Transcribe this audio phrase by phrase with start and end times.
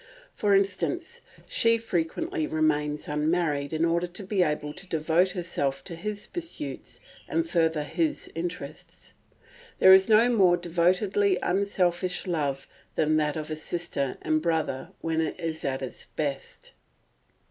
[0.33, 5.95] For instance, she frequently remains unmarried in order to be able to devote herself to
[5.95, 9.13] his pursuits and further his interests.
[9.77, 15.21] There is no more devotedly unselfish love than that of a sister and brother when
[15.21, 16.73] it is at its best.